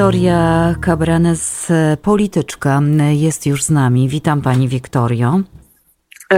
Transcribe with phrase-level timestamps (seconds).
[0.00, 1.72] Wiktoria Cabranes,
[2.02, 2.80] polityczka,
[3.12, 4.08] jest już z nami.
[4.08, 5.40] Witam pani Wiktorio.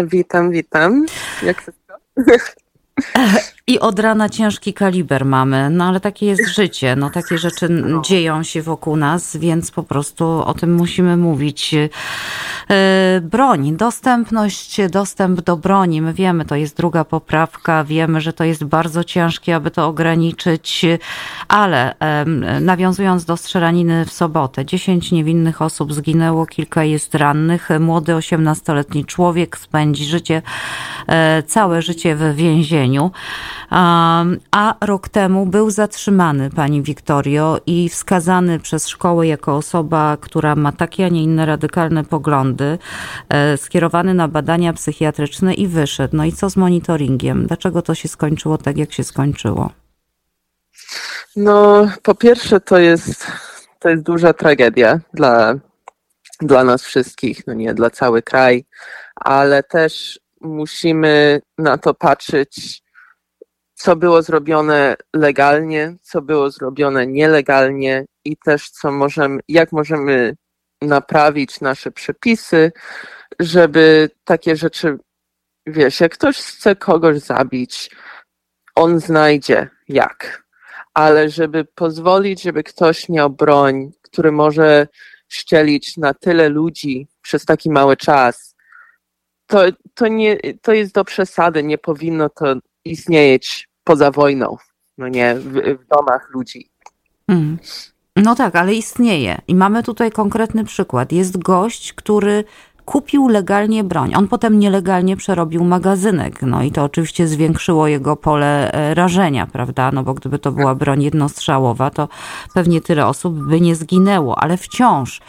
[0.04, 1.06] Witam, witam.
[1.42, 1.94] Jak wszystko?
[3.66, 7.68] I od rana ciężki kaliber mamy, no ale takie jest życie, no takie rzeczy
[8.02, 11.74] dzieją się wokół nas, więc po prostu o tym musimy mówić.
[11.74, 18.44] E, broń, dostępność, dostęp do broni, my wiemy, to jest druga poprawka, wiemy, że to
[18.44, 20.86] jest bardzo ciężkie, aby to ograniczyć,
[21.48, 21.94] ale
[22.60, 29.58] nawiązując do strzelaniny w sobotę, 10 niewinnych osób zginęło, kilka jest rannych, młody 18-letni człowiek
[29.58, 30.42] spędzi życie,
[31.06, 33.10] e, całe życie w więzieniu.
[34.50, 40.72] A rok temu był zatrzymany pani Wiktorio i wskazany przez szkołę jako osoba, która ma
[40.72, 42.78] takie, a nie inne radykalne poglądy,
[43.28, 46.16] e, skierowany na badania psychiatryczne i wyszedł.
[46.16, 47.46] No i co z monitoringiem?
[47.46, 49.70] Dlaczego to się skończyło tak, jak się skończyło?
[51.36, 53.26] No, po pierwsze, to jest,
[53.78, 55.54] to jest duża tragedia dla,
[56.40, 58.64] dla nas wszystkich, no nie dla cały kraj,
[59.16, 62.81] ale też musimy na to patrzeć
[63.82, 70.36] co było zrobione legalnie, co było zrobione nielegalnie i też co możemy, jak możemy
[70.82, 72.72] naprawić nasze przepisy,
[73.40, 74.98] żeby takie rzeczy,
[75.66, 77.90] wiesz, jak ktoś chce kogoś zabić,
[78.74, 80.42] on znajdzie jak.
[80.94, 84.86] Ale żeby pozwolić, żeby ktoś miał broń, który może
[85.28, 88.54] szczelić na tyle ludzi przez taki mały czas,
[89.46, 89.60] to,
[89.94, 94.56] to, nie, to jest do przesady, nie powinno to istnieć poza wojną,
[94.98, 96.70] no nie, w, w domach ludzi.
[97.28, 97.58] Mm.
[98.16, 99.38] No tak, ale istnieje.
[99.48, 101.12] I mamy tutaj konkretny przykład.
[101.12, 102.44] Jest gość, który
[102.84, 104.14] kupił legalnie broń.
[104.14, 106.42] On potem nielegalnie przerobił magazynek.
[106.42, 109.90] No i to oczywiście zwiększyło jego pole e, rażenia, prawda?
[109.92, 112.08] No bo gdyby to była broń jednostrzałowa, to
[112.54, 115.20] pewnie tyle osób by nie zginęło, ale wciąż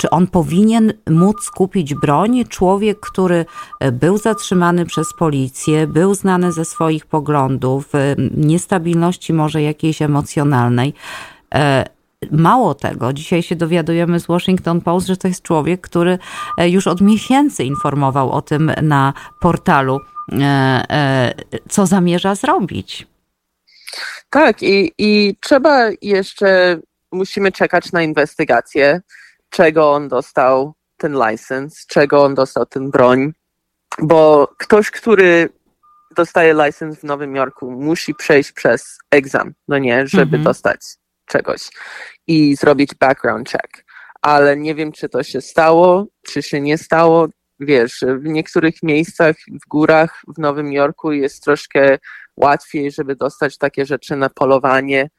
[0.00, 2.44] czy on powinien móc kupić broń?
[2.48, 3.44] Człowiek, który
[3.80, 10.94] e, był zatrzymany przez policję, był znany ze swoich poglądów, e, niestabilności może jakiejś emocjonalnej.
[11.54, 11.84] E,
[12.30, 16.18] mało tego, dzisiaj się dowiadujemy z Washington Post, że to jest człowiek, który
[16.58, 20.00] już od miesięcy informował o tym na portalu,
[21.68, 23.06] co zamierza zrobić.
[24.30, 26.78] Tak, i, i trzeba jeszcze,
[27.12, 29.00] musimy czekać na inwestygację
[29.50, 33.32] czego on dostał ten license, czego on dostał ten broń,
[33.98, 35.48] bo ktoś, który
[36.16, 40.42] dostaje license w Nowym Jorku, musi przejść przez egzam, no nie, żeby mhm.
[40.42, 40.80] dostać
[41.26, 41.60] czegoś
[42.26, 43.84] i zrobić background check.
[44.22, 47.28] Ale nie wiem, czy to się stało, czy się nie stało.
[47.60, 51.98] Wiesz, w niektórych miejscach w górach w Nowym Jorku jest troszkę
[52.36, 55.10] łatwiej, żeby dostać takie rzeczy na polowanie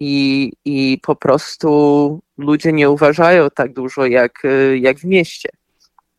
[0.00, 4.42] i, i po prostu ludzie nie uważają tak dużo jak,
[4.80, 5.48] jak w mieście.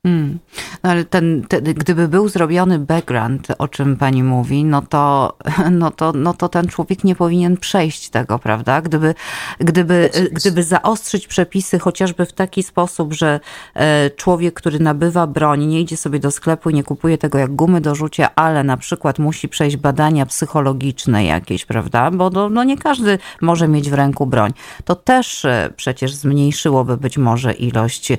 [0.05, 0.39] Hmm.
[0.83, 5.33] No ale ten, ten, gdyby był zrobiony background, o czym pani mówi, no to,
[5.71, 8.81] no, to, no to ten człowiek nie powinien przejść tego, prawda?
[8.81, 9.15] Gdyby,
[9.59, 13.39] gdyby, gdyby zaostrzyć przepisy chociażby w taki sposób, że
[13.73, 17.55] e, człowiek, który nabywa broń, nie idzie sobie do sklepu i nie kupuje tego jak
[17.55, 22.11] gumy do rzucia, ale na przykład musi przejść badania psychologiczne jakieś, prawda?
[22.11, 24.51] Bo no, no nie każdy może mieć w ręku broń.
[24.85, 28.11] To też e, przecież zmniejszyłoby być może ilość,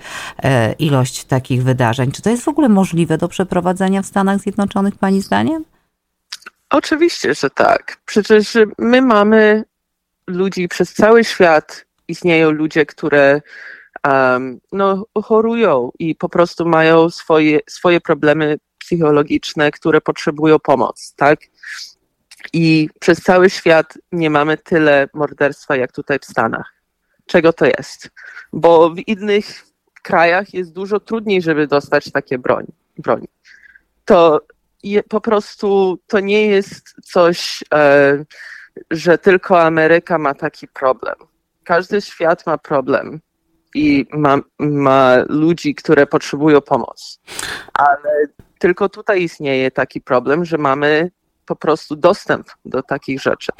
[0.42, 1.69] e, ilość takich wydarzeń.
[2.12, 5.64] Czy to jest w ogóle możliwe do przeprowadzenia w Stanach Zjednoczonych, Pani zdaniem?
[6.70, 7.96] Oczywiście, że tak.
[8.06, 9.64] Przecież my mamy
[10.26, 13.40] ludzi przez cały świat, istnieją ludzie, które
[14.08, 21.40] um, no, chorują i po prostu mają swoje, swoje problemy psychologiczne, które potrzebują pomocy, tak?
[22.52, 26.74] I przez cały świat nie mamy tyle morderstwa jak tutaj w Stanach.
[27.26, 28.10] Czego to jest?
[28.52, 29.69] Bo w innych
[30.02, 32.66] krajach jest dużo trudniej, żeby dostać takie broń,
[32.98, 33.26] broń.
[34.04, 34.40] To
[34.82, 38.24] je, po prostu to nie jest coś, e,
[38.90, 41.14] że tylko Ameryka ma taki problem.
[41.64, 43.20] Każdy świat ma problem
[43.74, 47.18] i ma, ma ludzi, które potrzebują pomocy.
[47.74, 48.26] Ale
[48.58, 51.10] tylko tutaj istnieje taki problem, że mamy
[51.46, 53.52] po prostu dostęp do takich rzeczy.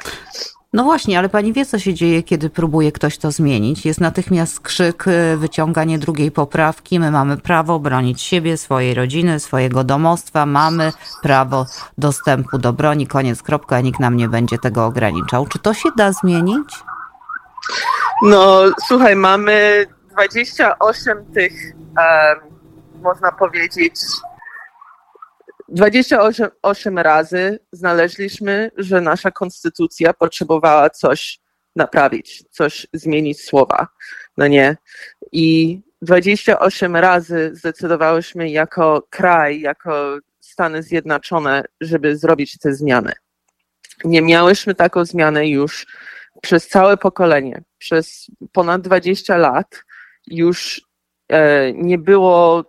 [0.73, 3.85] No właśnie, ale pani wie, co się dzieje, kiedy próbuje ktoś to zmienić.
[3.85, 6.99] Jest natychmiast krzyk, y, wyciąganie drugiej poprawki.
[6.99, 10.45] My mamy prawo bronić siebie, swojej rodziny, swojego domostwa.
[10.45, 10.91] Mamy
[11.21, 11.65] prawo
[11.97, 13.07] dostępu do broni.
[13.07, 13.81] Koniec, kropka.
[13.81, 15.47] Nikt nam nie będzie tego ograniczał.
[15.47, 16.69] Czy to się da zmienić?
[18.23, 23.95] No, słuchaj, mamy 28 tych, um, można powiedzieć,
[25.71, 31.39] 28 razy znaleźliśmy, że nasza konstytucja potrzebowała coś
[31.75, 33.87] naprawić, coś zmienić słowa,
[34.37, 34.77] no nie.
[35.31, 43.11] I 28 razy zdecydowałyśmy jako kraj, jako Stany Zjednoczone, żeby zrobić te zmiany.
[44.03, 45.87] Nie miałyśmy taką zmianę już
[46.41, 49.83] przez całe pokolenie, przez ponad 20 lat
[50.27, 50.81] już
[51.29, 52.65] e, nie było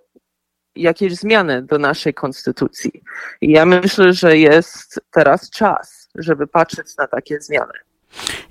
[0.76, 3.02] jakiejś zmiany do naszej konstytucji.
[3.40, 7.72] I ja myślę, że jest teraz czas, żeby patrzeć na takie zmiany.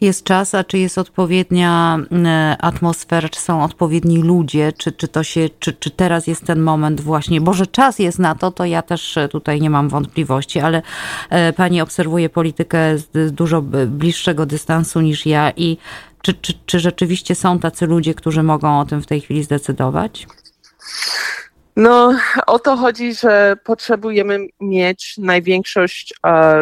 [0.02, 5.24] Jest czas, a czy jest odpowiednia e, atmosfera, czy są odpowiedni ludzie, czy, czy to
[5.24, 8.66] się, czy, czy teraz jest ten moment właśnie, bo że czas jest na to, to
[8.66, 10.82] ja też e, tutaj nie mam wątpliwości, ale
[11.30, 15.78] e, pani obserwuje politykę z dużo bliższego dystansu niż ja i
[16.22, 20.28] czy, czy, czy rzeczywiście są tacy ludzie, którzy mogą o tym w tej chwili zdecydować?
[21.76, 22.16] No,
[22.48, 26.14] o to chodzi, że potrzebujemy mieć największość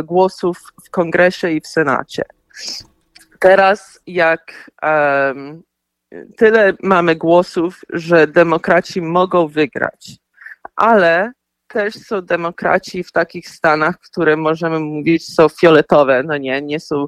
[0.04, 2.24] głosów w kongresie i w senacie.
[3.40, 5.64] Teraz jak um,
[6.38, 10.18] tyle mamy głosów, że demokraci mogą wygrać,
[10.76, 11.32] ale
[11.68, 17.06] też są demokraci w takich stanach, które możemy mówić są fioletowe, no nie, nie są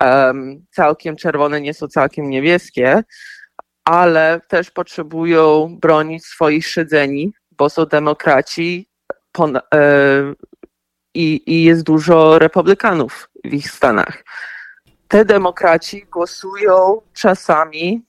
[0.00, 3.02] um, całkiem czerwone, nie są całkiem niebieskie,
[3.84, 8.88] ale też potrzebują bronić swoich siedzeni, bo są demokraci
[9.32, 9.60] pon, e,
[11.14, 14.24] i, i jest dużo republikanów w ich stanach
[15.08, 18.02] te demokraci głosują czasami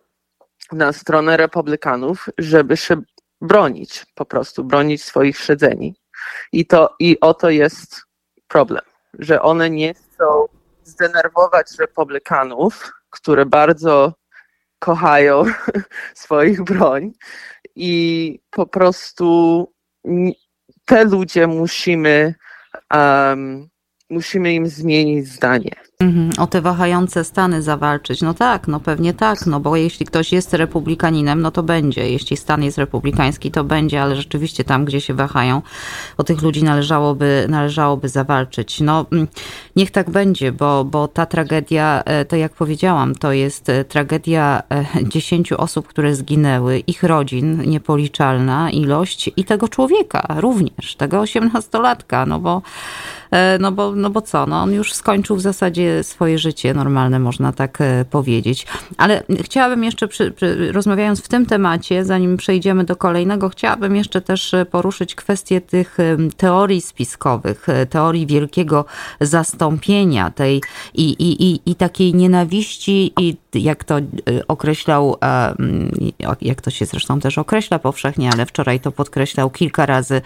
[0.71, 3.01] na stronę republikanów, żeby się
[3.41, 5.95] bronić, po prostu bronić swoich siedzeni.
[6.51, 8.01] I, to, I oto jest
[8.47, 10.45] problem, że one nie chcą
[10.83, 14.13] zdenerwować republikanów, które bardzo
[14.79, 15.43] kochają
[16.15, 17.11] swoich broń
[17.75, 19.67] i po prostu
[20.85, 22.35] te ludzie musimy
[22.93, 23.69] um,
[24.09, 25.88] musimy im zmienić zdanie.
[26.03, 28.21] Mhm, o te wahające stany zawalczyć.
[28.21, 32.09] No tak, no pewnie tak, no bo jeśli ktoś jest republikaninem, no to będzie.
[32.09, 35.61] Jeśli stan jest republikański, to będzie, ale rzeczywiście tam, gdzie się wahają,
[36.17, 38.81] o tych ludzi należałoby, należałoby zawalczyć.
[38.81, 39.27] No mm,
[39.75, 44.63] niech tak będzie, bo, bo ta tragedia, e, to jak powiedziałam, to jest e, tragedia
[44.69, 52.25] e, dziesięciu osób, które zginęły, ich rodzin, niepoliczalna ilość i tego człowieka również, tego osiemnastolatka,
[52.25, 52.61] no bo
[53.59, 57.51] no bo, no bo co, no on już skończył w zasadzie swoje życie normalne, można
[57.51, 58.67] tak e, powiedzieć.
[58.97, 64.21] Ale chciałabym jeszcze, przy, przy, rozmawiając w tym temacie, zanim przejdziemy do kolejnego, chciałabym jeszcze
[64.21, 68.85] też e, poruszyć kwestię tych e, teorii spiskowych, teorii wielkiego
[69.21, 70.61] zastąpienia tej
[70.93, 73.95] i, i, i, i takiej nienawiści i jak to
[74.47, 75.15] określał,
[76.41, 80.21] jak to się zresztą też określa powszechnie, ale wczoraj to podkreślał kilka razy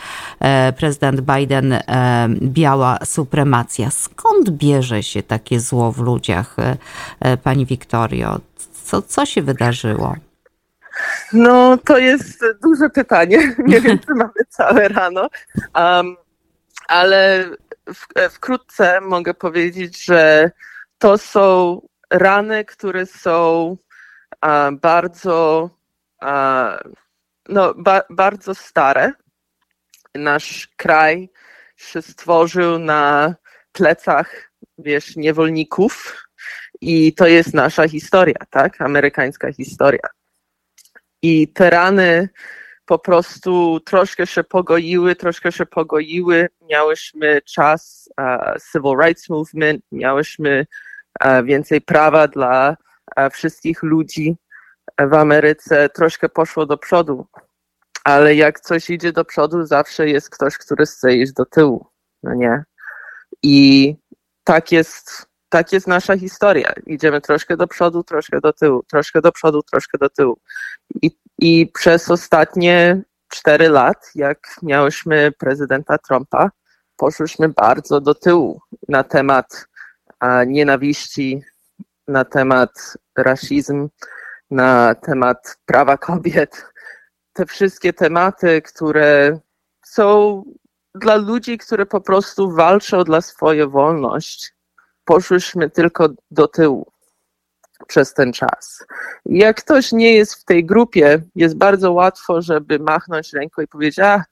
[0.77, 1.79] prezydent Biden,
[2.41, 3.89] biała supremacja.
[3.91, 6.77] Skąd bierze się takie zło w ludziach, e,
[7.19, 8.39] e, pani Wiktorio?
[8.83, 10.15] Co, co się wydarzyło?
[11.33, 13.55] No, to jest duże pytanie.
[13.67, 15.29] Nie wiem, czy mamy całe rano.
[15.75, 16.15] Um,
[16.87, 17.49] ale
[17.87, 20.51] w, wkrótce mogę powiedzieć, że
[20.97, 23.77] to są rany, które są
[24.81, 25.69] bardzo,
[27.49, 29.11] no, ba, bardzo stare.
[30.15, 31.29] Nasz kraj
[31.75, 33.35] się stworzył na
[33.71, 36.23] plecach, wiesz, niewolników
[36.81, 38.81] i to jest nasza historia, tak?
[38.81, 40.09] Amerykańska historia.
[41.21, 42.29] I te rany
[42.85, 46.49] po prostu troszkę się pogoiły, troszkę się pogoiły.
[46.61, 50.65] Miałyśmy czas uh, Civil Rights Movement, miałyśmy
[51.25, 52.77] uh, więcej prawa dla
[53.17, 54.35] uh, wszystkich ludzi
[54.99, 55.89] w Ameryce.
[55.89, 57.27] Troszkę poszło do przodu,
[58.03, 61.87] ale jak coś idzie do przodu, zawsze jest ktoś, który chce iść do tyłu,
[62.23, 62.63] no nie?
[63.43, 63.95] I
[64.43, 66.73] tak jest, tak jest nasza historia.
[66.85, 70.37] Idziemy troszkę do przodu, troszkę do tyłu, troszkę do przodu, troszkę do tyłu.
[71.01, 76.49] I, i przez ostatnie cztery lat, jak miałyśmy prezydenta Trumpa,
[76.97, 79.67] poszłyśmy bardzo do tyłu na temat
[80.19, 81.41] a, nienawiści,
[82.07, 83.89] na temat rasizmu,
[84.51, 86.65] na temat prawa kobiet.
[87.33, 89.39] Te wszystkie tematy, które
[89.85, 90.43] są
[90.95, 94.47] dla ludzi, które po prostu walczą dla swojej wolności,
[95.05, 96.91] poszłyśmy tylko do tyłu
[97.87, 98.85] przez ten czas.
[99.25, 103.99] Jak ktoś nie jest w tej grupie, jest bardzo łatwo, żeby machnąć ręką i powiedzieć,
[103.99, 104.23] a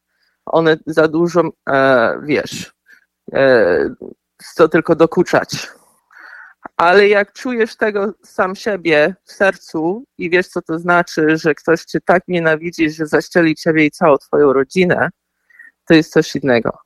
[0.45, 2.73] one za dużo, e, wiesz,
[3.33, 3.95] e,
[4.55, 5.69] co tylko dokuczać.
[6.77, 11.85] Ale jak czujesz tego sam siebie w sercu i wiesz, co to znaczy, że ktoś
[11.85, 15.09] cię tak nienawidzi, że zaścieli ciebie i całą twoją rodzinę,
[15.91, 16.77] to jest coś innego.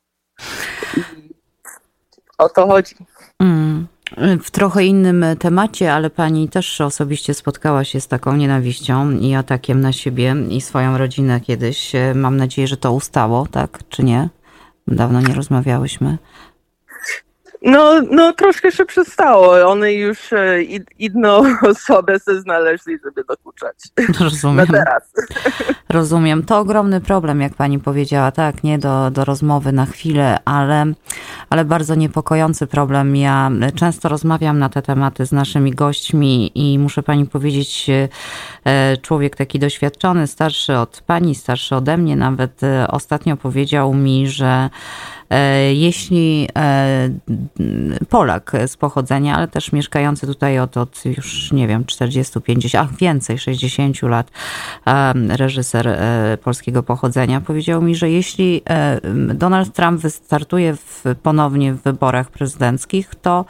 [2.38, 2.95] O to chodzi.
[3.39, 3.88] Mm.
[4.43, 9.81] W trochę innym temacie, ale pani też osobiście spotkała się z taką nienawiścią i atakiem
[9.81, 11.91] na siebie i swoją rodzinę kiedyś.
[12.15, 14.29] Mam nadzieję, że to ustało, tak czy nie?
[14.88, 16.17] Dawno nie rozmawiałyśmy.
[17.62, 19.71] No, no troszkę się przestało.
[19.71, 20.63] One już e,
[21.00, 23.75] inną osobę se znaleźli, żeby dokuczać.
[24.19, 24.57] Rozumiem.
[24.57, 25.13] Na teraz.
[25.89, 26.43] Rozumiem.
[26.43, 30.85] To ogromny problem, jak pani powiedziała, tak, nie do, do rozmowy na chwilę, ale,
[31.50, 33.15] ale bardzo niepokojący problem.
[33.15, 37.89] Ja często rozmawiam na te tematy z naszymi gośćmi i muszę pani powiedzieć,
[38.65, 44.27] e, człowiek taki doświadczony, starszy od pani, starszy ode mnie, nawet e, ostatnio powiedział mi,
[44.27, 44.69] że
[45.74, 47.10] jeśli e,
[48.10, 52.98] Polak z pochodzenia, ale też mieszkający tutaj od, od już nie wiem, 40, 50, a
[52.98, 54.32] więcej, 60 lat,
[55.29, 58.62] reżyser e, polskiego pochodzenia, powiedział mi, że jeśli
[59.34, 63.46] Donald Trump wystartuje w, ponownie w wyborach prezydenckich, to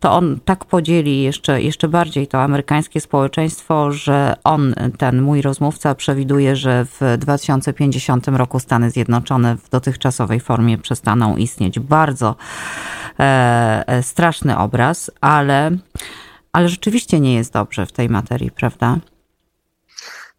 [0.00, 5.94] to on tak podzieli jeszcze, jeszcze bardziej to amerykańskie społeczeństwo, że on, ten mój rozmówca,
[5.94, 11.80] przewiduje, że w 2050 roku Stany Zjednoczone w dotychczasowej formie przestaną istnieć.
[11.80, 12.36] Bardzo
[13.20, 15.70] e, e, straszny obraz, ale,
[16.52, 18.98] ale rzeczywiście nie jest dobrze w tej materii, prawda?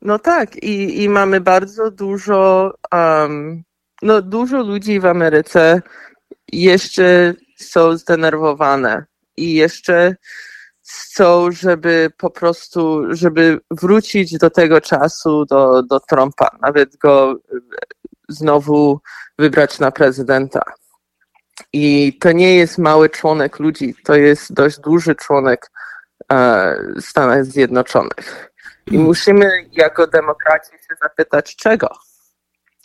[0.02, 3.64] No tak, i, i mamy bardzo dużo, um,
[4.02, 5.82] no dużo ludzi w Ameryce
[6.52, 9.09] jeszcze są zdenerwowane
[9.44, 10.16] i jeszcze
[10.90, 17.36] chcą, żeby po prostu, żeby wrócić do tego czasu, do, do Trumpa, nawet go
[18.30, 19.00] znowu
[19.40, 20.62] wybrać na prezydenta.
[21.74, 25.72] I to nie jest mały członek ludzi, to jest dość duży członek
[26.32, 28.52] e, Stanów Zjednoczonych.
[28.88, 29.08] I hmm.
[29.08, 31.90] musimy jako demokraci się zapytać czego.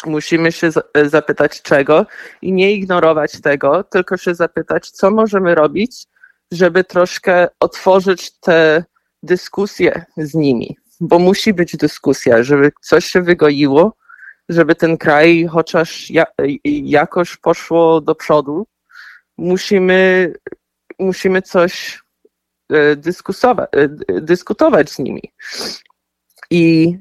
[0.07, 0.71] Musimy się
[1.05, 2.07] zapytać czego
[2.43, 6.07] i nie ignorować tego, tylko się zapytać, co możemy robić,
[6.55, 8.85] żeby troszkę otworzyć te
[9.23, 13.97] dyskusje z nimi, bo musi być dyskusja, żeby coś się wygoiło,
[14.49, 16.13] żeby ten kraj chociaż
[16.65, 18.67] jakoś poszło do przodu.
[19.39, 20.33] Musimy,
[20.99, 22.03] musimy coś
[22.73, 25.33] e, e, dyskutować z nimi.
[26.51, 26.97] I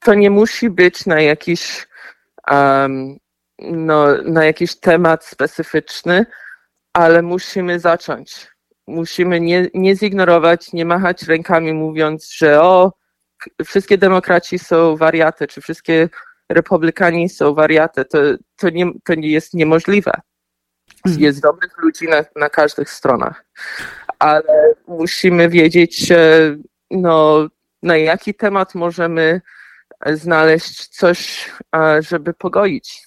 [0.00, 1.86] to nie musi być na jakiś,
[2.50, 3.18] um,
[3.58, 6.26] no, na jakiś temat specyficzny,
[6.92, 8.55] ale musimy zacząć
[8.86, 12.92] musimy nie, nie zignorować, nie machać rękami mówiąc, że o,
[13.64, 16.08] wszystkie demokraci są wariaty, czy wszystkie
[16.48, 18.04] republikani są wariaty.
[18.04, 18.18] To,
[18.56, 20.12] to, nie, to nie jest niemożliwe.
[21.06, 21.22] Mhm.
[21.22, 23.44] Jest dobrych ludzi na, na każdych stronach,
[24.18, 26.12] ale musimy wiedzieć,
[26.90, 27.48] no,
[27.82, 29.40] na jaki temat możemy
[30.06, 31.50] znaleźć coś,
[32.00, 33.05] żeby pogoić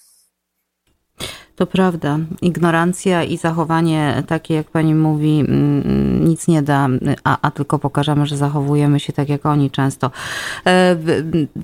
[1.60, 2.18] to prawda.
[2.42, 6.88] Ignorancja i zachowanie takie, jak pani mówi, mm, nic nie da,
[7.24, 10.10] a, a tylko pokażemy, że zachowujemy się tak jak oni często.
[10.66, 10.96] E,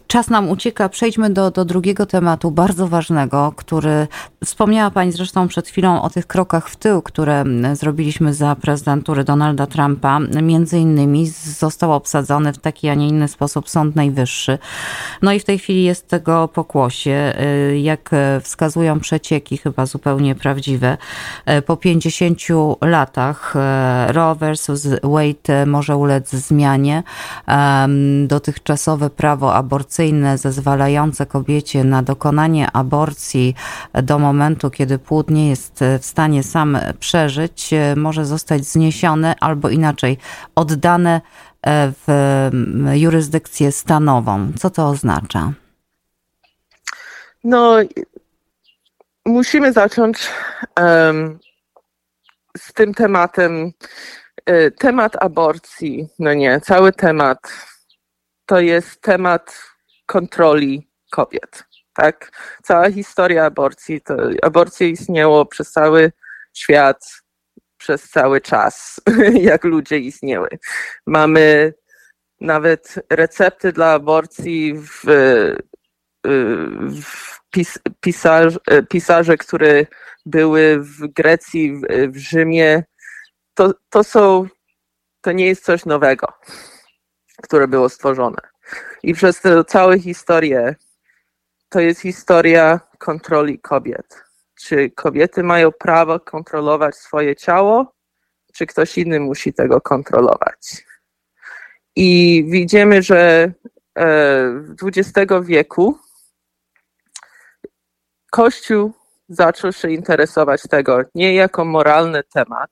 [0.07, 0.89] czas nam ucieka.
[0.89, 4.09] Przejdźmy do, do drugiego tematu, bardzo ważnego, który
[4.45, 9.67] wspomniała pani zresztą przed chwilą o tych krokach w tył, które zrobiliśmy za prezydentury Donalda
[9.67, 10.19] Trumpa.
[10.43, 11.27] Między innymi
[11.59, 14.59] został obsadzony w taki, a nie inny sposób Sąd Najwyższy.
[15.23, 17.11] No i w tej chwili jest tego pokłosie.
[17.11, 18.11] E, jak
[18.43, 20.99] wskazują przecieki, chyba zupełnie prawdziwe.
[21.47, 22.41] E, po 50
[22.81, 27.03] latach e, Roe versus Wade może ulec zmianie.
[28.27, 33.55] Dotychczasowe prawo aborcyjne zezwalające kobiecie na dokonanie aborcji
[34.03, 39.69] do momentu, kiedy płód nie jest w stanie sam przeżyć, e, może zostać zniesione albo
[39.69, 40.19] inaczej
[40.55, 41.21] oddane
[42.07, 42.07] w
[42.95, 44.53] jurysdykcję stanową.
[44.59, 45.53] Co to oznacza?
[47.45, 47.77] No,
[49.27, 50.31] musimy zacząć
[50.81, 51.39] um,
[52.57, 53.73] z tym tematem.
[54.47, 57.39] E, temat aborcji, no nie, cały temat
[58.47, 59.63] to jest temat
[60.07, 61.65] kontroli kobiet.
[61.95, 62.31] Tak?
[62.63, 66.13] Cała historia aborcji, to aborcja istniało przez cały
[66.55, 67.23] świat,
[67.79, 69.01] przez cały czas,
[69.51, 70.49] jak ludzie istniały.
[71.07, 71.75] Mamy
[72.41, 75.05] nawet recepty dla aborcji w,
[77.03, 77.79] w pis,
[78.67, 79.87] e, pisarze, które
[80.27, 82.85] były w Grecji, w, w Rzymie,
[83.55, 84.47] to, to są,
[85.21, 86.33] to nie jest coś nowego,
[87.43, 88.39] które było stworzone.
[89.03, 90.75] I przez tę całą historię
[91.69, 94.23] to jest historia kontroli kobiet.
[94.61, 97.93] Czy kobiety mają prawo kontrolować swoje ciało,
[98.55, 100.85] czy ktoś inny musi tego kontrolować?
[101.97, 103.53] I widzimy, że e,
[104.51, 105.99] w XX wieku
[108.37, 108.93] Kościół
[109.29, 112.71] zaczął się interesować tego nie jako moralny temat,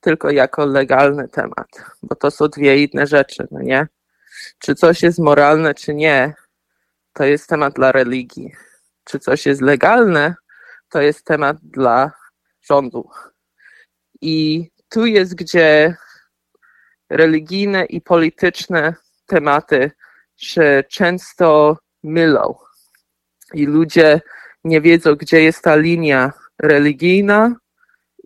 [0.00, 1.68] tylko jako legalny temat,
[2.02, 3.86] bo to są dwie inne rzeczy, no nie?
[4.58, 6.34] Czy coś jest moralne, czy nie,
[7.12, 8.52] to jest temat dla religii.
[9.04, 10.34] Czy coś jest legalne,
[10.88, 12.12] to jest temat dla
[12.62, 13.10] rządu.
[14.20, 15.96] I tu jest, gdzie
[17.10, 18.94] religijne i polityczne
[19.26, 19.90] tematy
[20.36, 22.54] się często mylą.
[23.54, 24.20] I ludzie
[24.68, 26.32] nie wiedzą, gdzie jest ta linia
[26.62, 27.56] religijna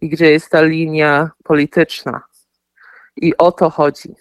[0.02, 2.22] i gdzie jest ta linia polityczna.
[3.16, 4.14] I o to chodzi.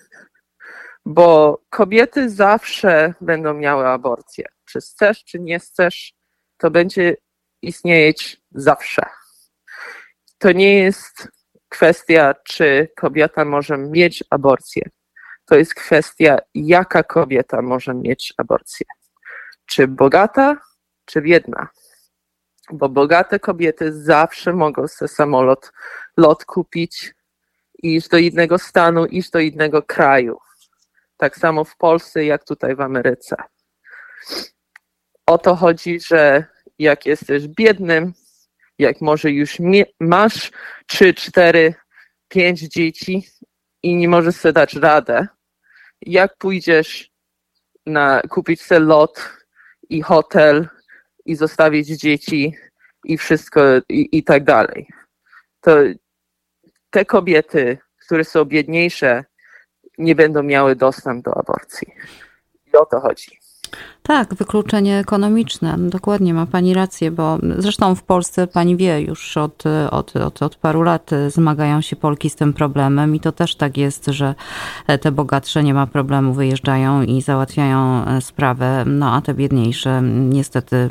[1.06, 4.46] Bo kobiety zawsze będą miały aborcję.
[4.66, 6.14] Czy chcesz, czy nie chcesz,
[6.58, 7.16] to będzie
[7.62, 9.02] istnieć zawsze.
[10.38, 11.28] To nie jest
[11.70, 14.84] kwestia, czy kobieta może mieć aborcję.
[15.46, 18.86] To jest kwestia, jaka kobieta może mieć aborcję.
[19.66, 20.58] Czy bogata,
[21.06, 21.68] czy biedna.
[22.72, 25.72] Bo bogate kobiety zawsze mogą sobie samolot,
[26.18, 27.14] lot kupić,
[27.84, 30.38] iść do innego stanu, iść do innego kraju.
[31.18, 33.36] Tak samo w Polsce, jak tutaj w Ameryce.
[35.26, 36.46] O to chodzi, że
[36.80, 38.14] jak jesteś biednym,
[38.78, 39.58] jak może już
[40.00, 40.52] masz
[40.88, 41.74] 3, 4,
[42.28, 43.28] 5 dzieci
[43.84, 45.28] i nie możesz sobie dać radę,
[46.02, 47.12] jak pójdziesz
[47.86, 49.30] na kupić sobie lot
[49.90, 50.68] i hotel
[51.26, 52.56] i zostawić dzieci
[53.04, 54.88] i wszystko i, i tak dalej.
[55.62, 55.78] To
[56.90, 59.24] te kobiety, które są biedniejsze,
[59.98, 61.88] nie będą miały dostęp do aborcji.
[62.74, 63.40] I o to chodzi.
[64.04, 65.76] Tak, wykluczenie ekonomiczne.
[65.78, 70.56] Dokładnie, ma Pani rację, bo zresztą w Polsce Pani wie, już od, od, od, od
[70.56, 74.36] paru lat zmagają się Polki z tym problemem i to też tak jest, że
[75.02, 80.90] te bogatsze nie ma problemu, wyjeżdżają i załatwiają sprawę, no a te biedniejsze niestety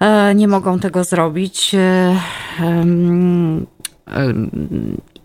[0.00, 1.76] e, nie mogą tego zrobić.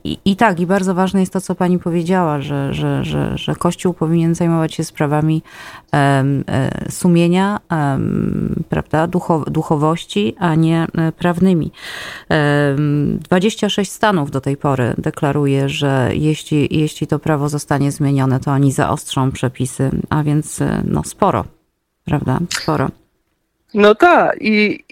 [0.06, 3.38] E, i, I tak, i bardzo ważne jest to, co pani powiedziała, że, że, że,
[3.38, 5.42] że Kościół powinien zajmować się sprawami
[5.94, 6.44] um,
[6.90, 11.72] sumienia, um, prawda, Duchow, duchowości, a nie e, prawnymi.
[12.30, 18.52] Um, 26 stanów do tej pory deklaruje, że jeśli, jeśli to prawo zostanie zmienione, to
[18.52, 21.46] oni zaostrzą przepisy, a więc no sporo,
[22.06, 22.90] prawda, sporo.
[23.74, 24.84] No tak, i,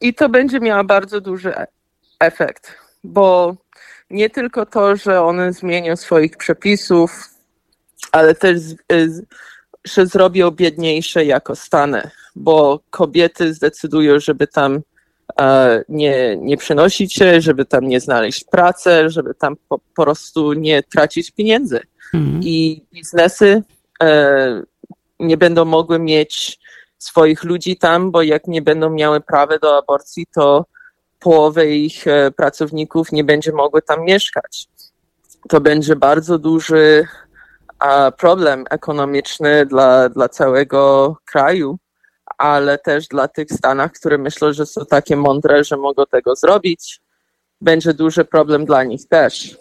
[0.00, 1.52] i to będzie miało bardzo duży
[2.20, 3.56] efekt, bo
[4.12, 7.30] nie tylko to, że one zmienią swoich przepisów,
[8.12, 8.60] ale też
[9.84, 14.80] że zrobią biedniejsze jako Stany, bo kobiety zdecydują, żeby tam
[15.40, 20.52] e, nie, nie przenosić się, żeby tam nie znaleźć pracy, żeby tam po, po prostu
[20.52, 21.80] nie tracić pieniędzy.
[22.14, 22.40] Mhm.
[22.44, 23.62] I biznesy
[24.02, 24.62] e,
[25.20, 26.58] nie będą mogły mieć
[26.98, 30.64] swoich ludzi tam, bo jak nie będą miały prawa do aborcji, to
[31.22, 34.68] połowę ich e, pracowników nie będzie mogły tam mieszkać.
[35.48, 37.06] To będzie bardzo duży
[38.18, 41.78] problem ekonomiczny dla, dla całego kraju,
[42.38, 47.00] ale też dla tych Stanów, które myślą, że są takie mądre, że mogą tego zrobić.
[47.60, 49.56] Będzie duży problem dla nich też.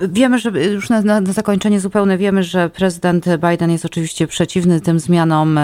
[0.00, 5.00] Wiemy, że już na, na, zakończenie zupełne wiemy, że prezydent Biden jest oczywiście przeciwny tym
[5.00, 5.60] zmianom.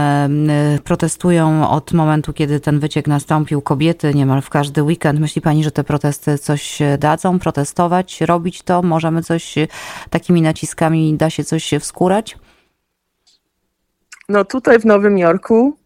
[0.85, 5.21] Protestują od momentu, kiedy ten wyciek nastąpił kobiety niemal w każdy weekend.
[5.21, 7.39] Myśli pani, że te protesty coś dadzą?
[7.39, 8.83] Protestować, robić to?
[8.83, 9.55] Możemy coś
[10.11, 12.39] takimi naciskami, da się coś wskórać?
[14.29, 15.79] No tutaj w Nowym Jorku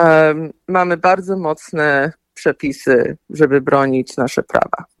[0.00, 4.91] um, mamy bardzo mocne przepisy, żeby bronić nasze prawa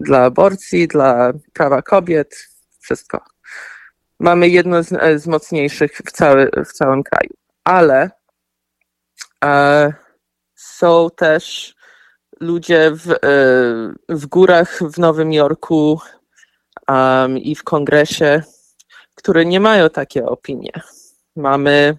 [0.00, 2.48] dla aborcji, dla prawa kobiet,
[2.80, 3.24] wszystko.
[4.20, 7.30] Mamy jedno z, z mocniejszych w, cały, w całym kraju.
[7.64, 8.10] Ale
[9.44, 9.92] e,
[10.54, 11.74] są też
[12.40, 13.16] ludzie w, e,
[14.08, 16.00] w górach w Nowym Jorku
[16.88, 18.42] um, i w kongresie,
[19.14, 20.72] które nie mają takie opinie.
[21.36, 21.98] Mamy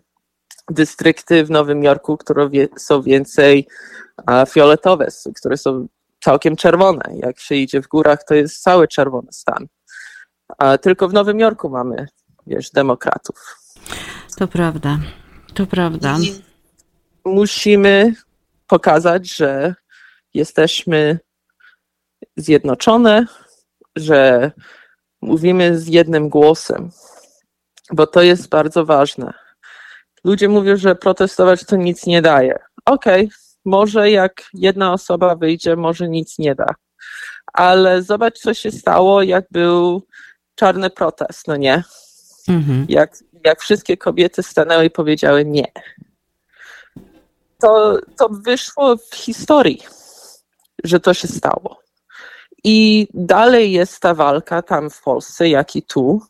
[0.70, 3.68] dystrykty w Nowym Jorku, które wie, są więcej
[4.26, 5.88] a, fioletowe, które są
[6.24, 7.02] całkiem czerwone.
[7.16, 9.68] Jak się idzie w górach, to jest cały czerwony stan.
[10.58, 12.08] A tylko w Nowym Jorku mamy,
[12.48, 13.58] wiesz, demokratów.
[14.38, 15.00] To prawda,
[15.54, 16.18] to prawda.
[16.22, 16.42] I
[17.26, 18.14] musimy
[18.68, 19.76] pokazać, że
[20.34, 21.20] jesteśmy
[22.38, 23.26] zjednoczone,
[23.96, 24.52] że
[25.22, 26.90] mówimy z jednym głosem,
[27.94, 29.34] bo to jest bardzo ważne.
[30.24, 32.60] Ludzie mówią, że protestować to nic nie daje.
[32.86, 36.76] Okej, okay, może jak jedna osoba wyjdzie, może nic nie da.
[37.54, 40.08] Ale zobacz, co się stało, jak był
[40.56, 41.84] czarny protest, no nie?
[42.48, 42.86] Mhm.
[42.90, 45.68] Jak, jak wszystkie kobiety stanęły i powiedziały nie.
[47.60, 49.82] To, to wyszło w historii,
[50.84, 51.82] że to się stało.
[52.64, 56.22] I dalej jest ta walka tam w Polsce, jak i tu.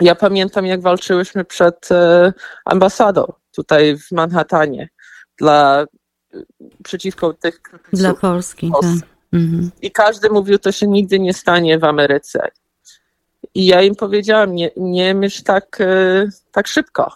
[0.00, 2.32] Ja pamiętam, jak walczyłyśmy przed e,
[2.64, 4.88] ambasadą tutaj w Manhattanie
[5.38, 5.86] dla,
[6.84, 7.60] przeciwko tych
[7.92, 8.90] Dla Polski, tak.
[9.32, 9.70] Mhm.
[9.82, 12.48] I każdy mówił, to się nigdy nie stanie w Ameryce.
[13.54, 17.12] I ja im powiedziałam, nie, nie myśl tak, e, tak szybko,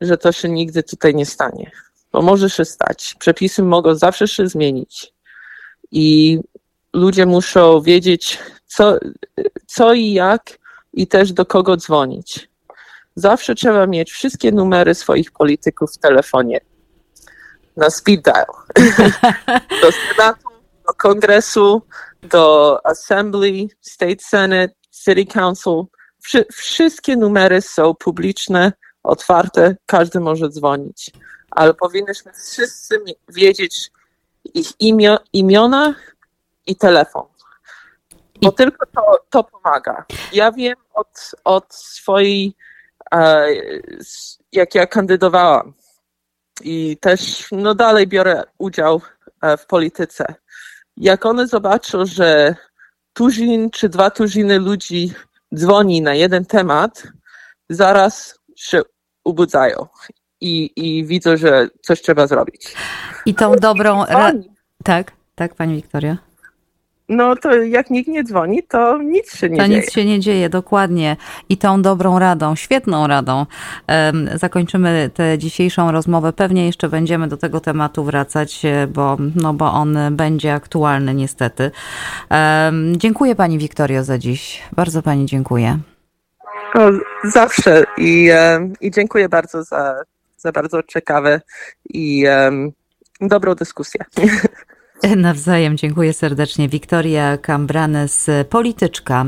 [0.00, 1.70] że to się nigdy tutaj nie stanie.
[2.12, 3.16] Bo może się stać.
[3.18, 5.12] Przepisy mogą zawsze się zmienić.
[5.90, 6.38] I
[6.92, 8.98] ludzie muszą wiedzieć, co,
[9.66, 10.58] co i jak,
[10.92, 12.48] i też do kogo dzwonić.
[13.14, 16.60] Zawsze trzeba mieć wszystkie numery swoich polityków w telefonie
[17.78, 18.52] na speed dial.
[19.82, 20.48] do Senatu,
[20.86, 21.82] do Kongresu,
[22.22, 25.84] do Assembly, State Senate, City Council.
[26.22, 31.10] Wszy, wszystkie numery są publiczne, otwarte, każdy może dzwonić.
[31.50, 33.90] Ale powinniśmy wszyscy wiedzieć
[34.54, 35.94] ich imio, imiona
[36.66, 37.26] i telefon.
[38.42, 40.04] Bo tylko to, to pomaga.
[40.32, 42.54] Ja wiem od, od swojej,
[43.12, 43.46] e,
[44.52, 45.74] jak ja kandydowałam
[46.64, 49.00] i też no dalej biorę udział
[49.42, 50.34] e, w polityce.
[50.96, 52.54] Jak one zobaczą, że
[53.12, 55.12] tuzin czy dwa tuziny ludzi
[55.54, 57.02] dzwoni na jeden temat,
[57.68, 58.82] zaraz się
[59.24, 59.86] ubudzają
[60.40, 62.74] i, i widzą, że coś trzeba zrobić.
[63.26, 64.04] I tą dobrą...
[64.04, 64.32] Ra-
[64.84, 66.27] tak, tak, pani Wiktoria.
[67.08, 69.80] No to jak nikt nie dzwoni, to nic się nie To dzieje.
[69.80, 71.16] nic się nie dzieje, dokładnie.
[71.48, 73.46] I tą dobrą radą, świetną radą
[73.86, 76.32] em, zakończymy tę dzisiejszą rozmowę.
[76.32, 81.70] Pewnie jeszcze będziemy do tego tematu wracać, e, bo, no, bo on będzie aktualny niestety.
[82.30, 84.62] Em, dziękuję pani Wiktorio za dziś.
[84.72, 85.78] Bardzo pani dziękuję.
[86.74, 86.90] O,
[87.24, 88.30] zawsze i,
[88.80, 89.94] i dziękuję bardzo za,
[90.36, 91.40] za bardzo ciekawe
[91.88, 92.72] i em,
[93.20, 94.04] dobrą dyskusję.
[95.16, 96.68] Nawzajem dziękuję serdecznie.
[96.68, 99.24] Wiktoria Cambranes, polityczka